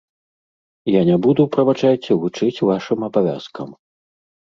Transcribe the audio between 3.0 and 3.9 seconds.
абавязкам.